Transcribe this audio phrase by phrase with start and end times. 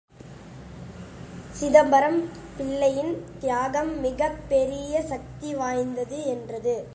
[1.51, 2.29] சிதம்பரம்
[2.57, 3.23] பிள்ளையின்
[3.39, 6.87] தியாகம் மிகப் பெரிய சக்தி வாய்ந்தது என்றது.